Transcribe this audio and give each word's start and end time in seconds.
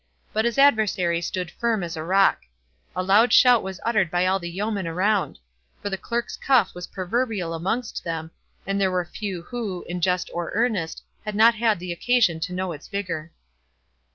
But 0.33 0.45
his 0.45 0.57
adversary 0.57 1.21
stood 1.21 1.51
firm 1.51 1.83
as 1.83 1.95
a 1.95 2.01
rock. 2.01 2.39
A 2.95 3.03
loud 3.03 3.31
shout 3.31 3.61
was 3.61 3.79
uttered 3.85 4.09
by 4.09 4.25
all 4.25 4.39
the 4.39 4.49
yeomen 4.49 4.87
around; 4.87 5.37
for 5.79 5.91
the 5.91 5.97
Clerk's 5.99 6.35
cuff 6.35 6.73
was 6.73 6.87
proverbial 6.87 7.53
amongst 7.53 8.03
them, 8.03 8.31
and 8.65 8.81
there 8.81 8.89
were 8.89 9.05
few 9.05 9.43
who, 9.43 9.85
in 9.87 10.01
jest 10.01 10.31
or 10.33 10.49
earnest, 10.55 11.03
had 11.23 11.35
not 11.35 11.53
had 11.53 11.77
the 11.77 11.91
occasion 11.93 12.39
to 12.39 12.51
know 12.53 12.71
its 12.71 12.87
vigour. 12.87 13.29